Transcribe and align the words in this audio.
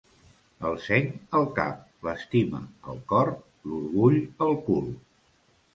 El 0.69 0.77
seny, 0.85 1.11
al 1.41 1.45
cap; 1.59 1.85
l'estima, 2.09 2.63
al 2.95 2.99
cor; 3.13 3.33
l'orgull, 3.71 4.21
al 4.49 4.61
cul. 4.71 4.91